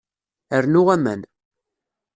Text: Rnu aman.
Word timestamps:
Rnu 0.63 0.83
aman. 0.95 1.21